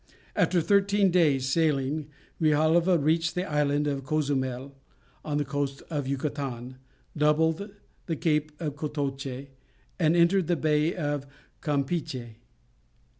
[0.35, 2.07] After thirteen days' sailing,
[2.39, 4.73] Grijalva reached the Island of Cozumel
[5.23, 6.77] on the coast of Yucatan,
[7.15, 7.69] doubled
[8.07, 9.49] the Cape of Cotoche,
[9.99, 11.27] and entered the Bay of
[11.61, 12.37] Campeachy.